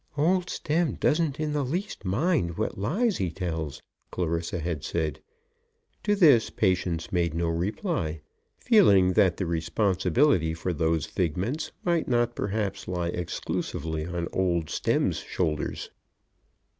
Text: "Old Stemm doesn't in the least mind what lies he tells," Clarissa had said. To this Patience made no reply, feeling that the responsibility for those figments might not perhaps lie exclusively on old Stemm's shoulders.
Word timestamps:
"Old 0.17 0.49
Stemm 0.49 0.95
doesn't 0.99 1.39
in 1.39 1.53
the 1.53 1.63
least 1.63 2.03
mind 2.05 2.57
what 2.57 2.75
lies 2.79 3.17
he 3.17 3.29
tells," 3.29 3.79
Clarissa 4.09 4.57
had 4.59 4.83
said. 4.83 5.21
To 6.01 6.15
this 6.15 6.49
Patience 6.49 7.11
made 7.11 7.35
no 7.35 7.47
reply, 7.47 8.21
feeling 8.57 9.13
that 9.13 9.37
the 9.37 9.45
responsibility 9.45 10.55
for 10.55 10.73
those 10.73 11.05
figments 11.05 11.71
might 11.83 12.07
not 12.07 12.35
perhaps 12.35 12.87
lie 12.87 13.09
exclusively 13.09 14.07
on 14.07 14.27
old 14.33 14.71
Stemm's 14.71 15.19
shoulders. 15.19 15.91